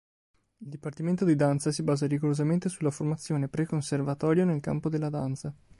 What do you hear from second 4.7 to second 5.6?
della danza.